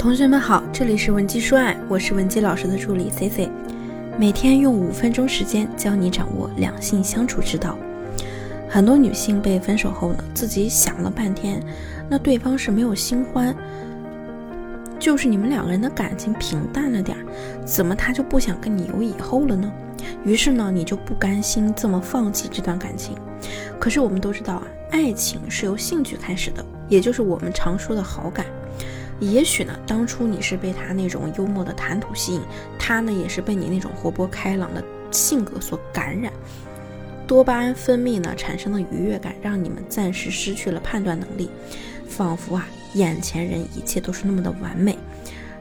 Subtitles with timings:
[0.00, 3.50] 同学们好，这里是文姬说爱，我是文姬老师的助理 C C，
[4.18, 7.76] 每天用五分钟时间教你掌握两性相处之道。
[8.66, 11.62] 很多女性被分手后呢，自己想了半天，
[12.08, 13.54] 那对方是没有新欢，
[14.98, 17.26] 就是你们两个人的感情平淡了点儿，
[17.66, 19.70] 怎么他就不想跟你有以后了呢？
[20.24, 23.14] 于是呢，你就不甘心这么放弃这段感情。
[23.78, 24.62] 可是我们都知道啊，
[24.92, 28.46] 爱情是由兴趣开始的，也就是我们常说的好感。
[29.20, 32.40] 也许呢，当初你是被他那种幽默的谈吐吸引，
[32.78, 36.32] 他呢也是被你那种活泼开朗的性格所感染。
[37.26, 41.50] 多巴胺分泌呢产生的愉悦感，让你们暂时失去了判断能力，
[42.08, 44.98] 仿佛啊眼前人一切都是那么的完美，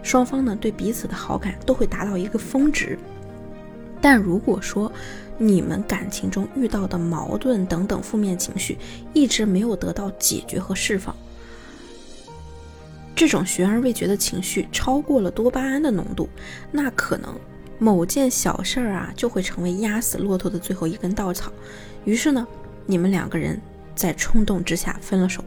[0.01, 2.97] 双方呢对彼此的好感都会达到一个峰值。
[4.01, 4.89] 但如果说
[5.37, 8.77] 你们感情中遇到的矛盾等等负面情绪
[9.13, 11.13] 一直没有得到解决和释放，
[13.19, 16.29] 这种悬而未决的情绪超过了多巴胺的浓度，
[16.71, 17.37] 那可能
[17.77, 21.51] 某件小事儿啊就会成为压死骆驼的最后一根稻草。
[22.05, 22.47] 于是呢，
[22.85, 23.59] 你们两个人
[23.93, 25.43] 在冲动之下分了手。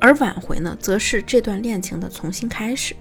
[0.00, 2.96] 而挽回呢，则是这段恋情的重新开始。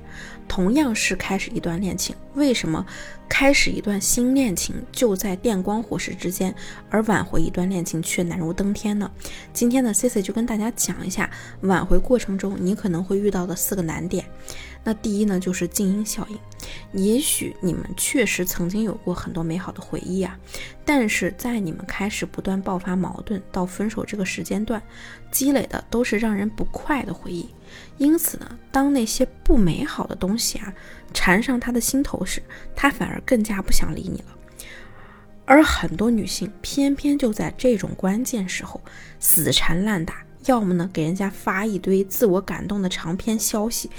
[0.56, 2.86] 同样是开始一段恋情，为什么
[3.28, 6.54] 开始一段新恋情就在电光火石之间，
[6.92, 9.09] 而挽回一段恋情却难如登天呢？
[9.52, 11.28] 今天呢，Cici 就跟大家讲一下
[11.62, 14.24] 挽回过程中你可能会遇到的四个难点。
[14.84, 16.38] 那第一呢，就是静音效应。
[16.92, 20.38] 也许你们确实曾经有过很多美好的回忆啊，
[20.86, 24.80] 但是在你们开始不断爆发矛盾到分手这个时间段，
[25.31, 27.50] 积累的都是让人不快的回忆。
[27.97, 30.73] 因此呢，当那些不美好的东西啊
[31.13, 32.41] 缠上他的心头时，
[32.75, 34.35] 他反而更加不想理你了。
[35.45, 38.81] 而很多女性偏偏就在这种关键时候
[39.19, 43.89] 死缠烂打，要么呢给人家发一堆自我感动的长篇消息，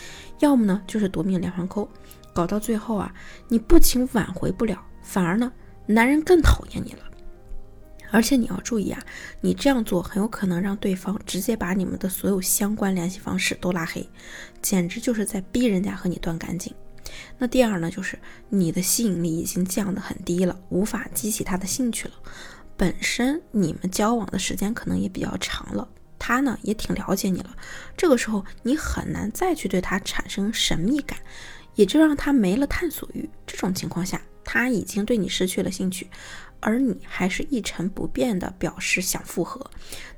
[0.40, 1.88] 要么呢就是夺命连环扣。
[2.32, 3.14] 搞到最后啊，
[3.48, 5.52] 你不仅挽回不了，反而呢，
[5.86, 6.98] 男人更讨厌你了。
[8.14, 9.02] 而且你要注意啊，
[9.40, 14.08] 你这样做很有可能让对方直接把你们的所有相关联系方式都拉黑，
[14.62, 16.72] 简直就是在逼人家和你断干净。
[17.38, 18.16] 那第二呢，就是
[18.48, 22.14] 你的吸引力已经降得很低了，无法激起他的兴趣了。
[22.76, 27.56] 本身你们交往的时间可能也比较长了，他呢也挺了解你了，
[27.96, 31.18] 这个时候你很难再去对他产生神秘感。
[31.74, 33.28] 也就让他没了探索欲。
[33.44, 36.08] 这种情况下，他已经对你失去了兴趣，
[36.60, 39.70] 而你还是一成不变的表示想复合，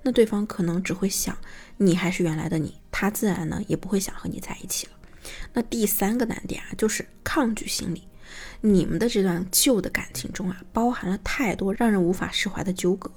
[0.02, 1.36] 那对方可能只会想
[1.76, 4.92] 你还是原来的你，他自然呢也不会想和你在一起了。
[5.52, 8.06] 那第三个难点啊，就是抗拒心理。
[8.60, 13.10] 你们的这段旧的感情中啊，包含了太多让人无法释怀的纠葛，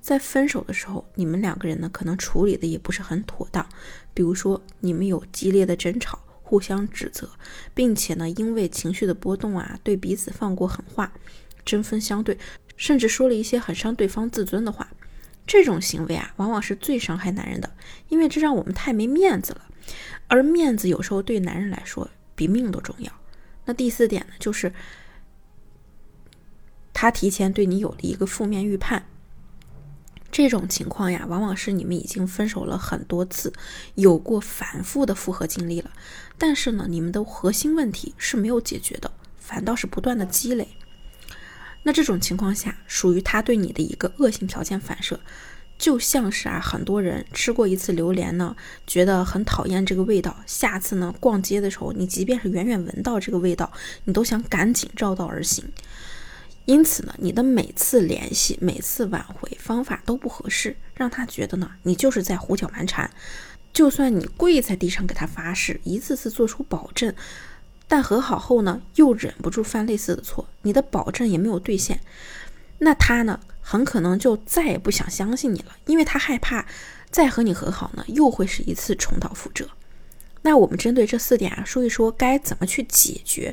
[0.00, 3.66] 在分手的时候，你们两个人呢可能处理的也不是很妥当，
[4.14, 6.18] 比如说你们有激烈的争吵。
[6.48, 7.28] 互相指责，
[7.74, 11.12] 并且呢，因为情绪的波动啊，对彼此放过狠话，
[11.64, 12.38] 针锋相对，
[12.76, 14.88] 甚至说了一些很伤对方自尊的话。
[15.44, 17.74] 这种行为啊，往往是最伤害男人的，
[18.08, 19.62] 因为这让我们太没面子了。
[20.28, 23.12] 而面子有时候对男人来说比命都重要。
[23.64, 24.72] 那第四点呢，就是
[26.92, 29.04] 他提前对你有了一个负面预判。
[30.36, 33.50] 这种情况呀，往往是你们已经分手了很多次，
[33.94, 35.90] 有过反复的复合经历了，
[36.36, 40.68] 但是呢，你们的核心问题是没有解决的，反倒是不断的积累。
[41.84, 45.18] 那这种情况下，属于他对你的一个恶性条件反射，
[45.78, 48.54] 就像是啊，很多人吃过一次榴莲呢，
[48.86, 53.72] 觉得很讨厌这个味道，下次呢逛街的时候，你即便是远远闻到这个味道，
[54.04, 55.64] 你都想赶紧绕道而行。
[56.66, 63.10] 因此呢，你的每次联系、每次挽回方法都不合适，让他觉得呢，你就是在胡搅蛮缠。
[63.72, 67.14] 就算你跪在地上给他发誓，一次次做出保证，
[67.86, 72.00] 但和好后呢，又忍不住犯类似的错，你的保证也没有兑现，
[72.78, 76.66] 那他呢，很可能就再也不想相信你了，因为他害怕
[77.10, 79.68] 再和你和好呢，又会是一次重蹈覆辙。
[80.46, 83.52] 那我们针对这四点啊，说一说该怎么去解决。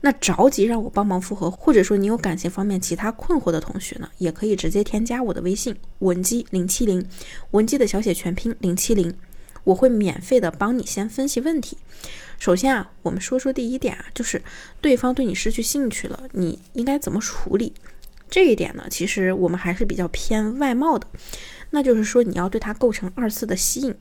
[0.00, 7.06] 那着急让我帮忙复合，或者说你有感情方面其他困惑的同学呢，也可以直接添加我的微信文姬零七零，
[7.52, 9.14] 文姬的小写全拼零七零，
[9.62, 11.78] 我会免费的帮你先分析问题。
[12.40, 14.42] 首先啊，我们说说第一点啊，就是
[14.80, 17.72] 对方对你失去兴趣了，你应该怎么处理？
[18.28, 21.06] 这一点呢，其实我们还是比较偏外貌的，
[21.70, 23.94] 那就是说你要对他构成二次的吸引。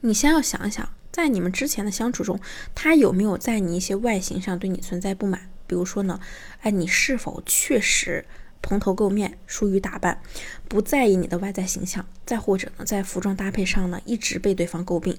[0.00, 2.40] 你先要想一想，在你们之前的相处中，
[2.74, 5.50] 他有没有在你一些外形上对你存在不满？
[5.66, 6.18] 比如说呢，
[6.62, 8.24] 哎，你是否确实
[8.62, 10.20] 蓬头垢面、疏于打扮，
[10.68, 12.06] 不在意你的外在形象？
[12.26, 15.18] 再或者呢，在服装搭配上呢，一直被对方诟病？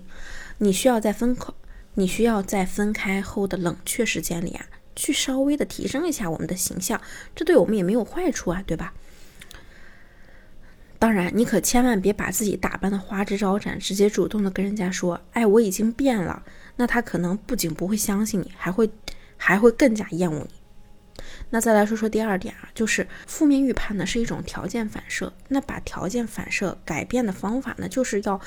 [0.57, 1.53] 你需要在分口
[1.95, 6.99] 你需要在分开后的冷却时间里啊，去稍微的提升一下我们的形象，
[7.35, 8.93] 这对我们也没有坏处啊，对吧？
[11.11, 16.41] 当然，你可千万别把自己打扮的花枝招展，直接主动的跟人家说，哎，我已经变了。
[16.77, 18.89] 那他可能不仅不会相信你，还会
[19.35, 21.23] 还会更加厌恶你。
[21.49, 25.33] 那再来说说第二点啊，就是负面预判呢是一种条件反射。
[25.49, 28.39] 那把条件反射改变的方法呢，就是要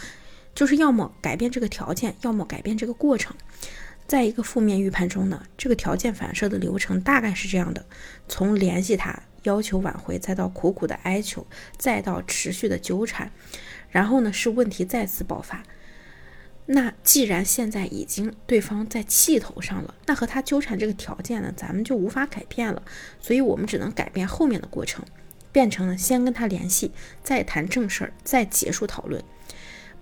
[0.55, 3.37] 就是要么改变这个条件，要么改变这个过程。
[4.06, 7.84] 在一个负面预判中呢，这个条件反射的流程大概是这样的：
[8.26, 11.46] 从联系他、要求挽回，再到苦苦的哀求，
[11.79, 13.31] 再到持续的纠缠，
[13.88, 15.62] 然后呢是问题再次爆发。
[16.67, 22.82] 那既然现在已经对方在气头上了，那和他纠缠这个条件呢，咱们就无法改变了。
[23.20, 25.05] 所以我们只能改变后面的过程，
[25.52, 26.91] 变成了先跟他联系，
[27.23, 29.23] 再谈正事儿，再结束讨论。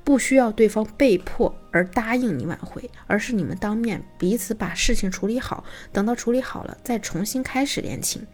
[0.04, 8.24] 不需要对方被迫而答应你挽回，而是你们当面彼此把事情处理好，等到处理好了再重新开始恋情。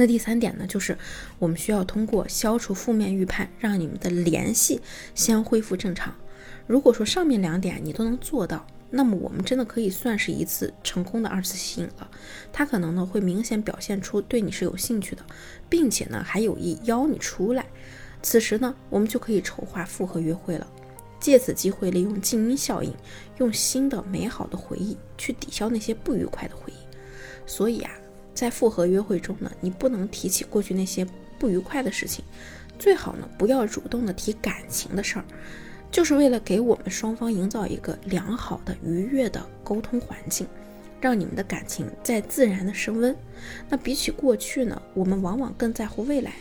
[0.00, 0.96] 那第三点呢，就是
[1.38, 4.80] 我们需要通过消除负面预判，让你们的联系
[5.14, 6.14] 先恢复正常。
[6.66, 12.10] 如果说上面两点你都能做到，那么我们真的可以算是一次成功的二次吸引了。
[12.50, 15.22] 他可能呢会明显表现出对你是有兴趣的，
[15.68, 17.66] 并且呢还有意邀你出来。
[18.22, 20.66] 此时呢，我们就可以筹划复合约会了，
[21.20, 22.90] 借此机会利用静音效应，
[23.36, 26.76] 用新的美好的回忆去抵消那些不愉快的回忆。
[27.46, 27.90] 所以啊，
[28.40, 31.06] 在复合约会中呢，你不能提起过去那些
[31.38, 32.24] 不愉快的事情，
[32.78, 35.24] 最好呢不要主动的提感情的事儿。
[35.90, 40.46] 就是为了给我们双方营造一个良好的、愉悦的沟通环境，
[41.02, 43.14] 让你们的感情在自然的升温。
[43.68, 46.32] 那比起过去呢，我们往往更在乎未来。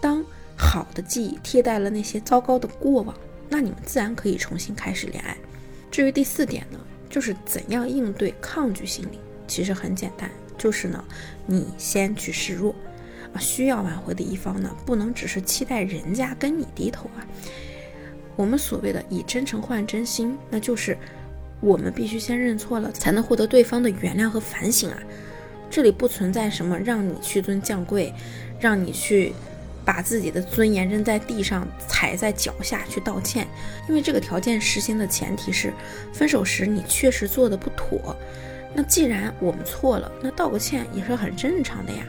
[0.00, 0.24] 当
[0.56, 3.14] 好的记忆替代了那些糟糕的过往，
[3.50, 5.36] 那你们自然可以重新开始恋爱。
[5.90, 10.30] 至于第四点呢，就是怎样应对抗拒心理，其实很简单，
[10.62, 11.04] 就是呢，
[11.44, 12.72] 你先去示弱
[13.34, 13.40] 啊。
[13.40, 17.26] 需要挽回的一方呢，不能只是期待人家跟你低头啊。
[18.36, 20.96] 我们所谓的以真诚换真心，那就是
[21.60, 24.98] 我们必须先认错了，才能获得对方的原谅和反省啊。
[25.68, 28.14] 这里不存在什么让你屈尊降贵，
[28.60, 29.32] 让你去
[29.84, 33.48] 把自己的尊严扔在地上，踩在脚下去道歉，
[33.88, 35.72] 因为这个条件实行的前提是
[36.12, 38.16] 分手时你确实做的不妥。
[38.74, 42.04] 那既然我们错了，那道个歉也是很正常的呀。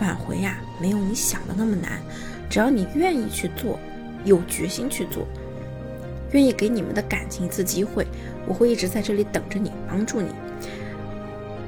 [0.00, 2.00] 挽回呀，没有你想的那么难，
[2.48, 3.78] 只要你愿意去做。
[4.24, 5.26] 有决心去做，
[6.32, 8.04] 愿意给你们的感情一次机会，
[8.46, 10.28] 我会一直在这里等着你，帮助你。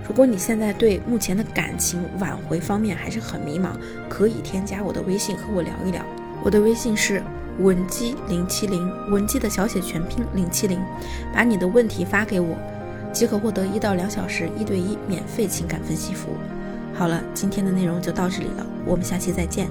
[0.07, 3.69] 如果你现在对目前的感情挽回方面还是很迷茫，
[4.09, 6.05] 可以添加我的微信和我聊一聊。
[6.43, 7.23] 我的微信是
[7.61, 10.83] 文姬零七零，文姬的小写全拼零七零，
[11.33, 12.59] 把你的问题发给我，
[13.13, 16.35] 即可获得一到两小时一对一免费情感分析服务。
[16.95, 19.69] 好了，今天的内容就到这里了，我们下期再见。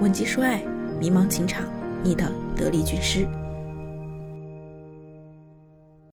[0.00, 0.62] 文姬说爱，
[1.00, 1.64] 迷茫情场。
[2.00, 3.26] 你的得力军师。